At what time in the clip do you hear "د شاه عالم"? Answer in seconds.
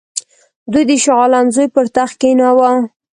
0.89-1.45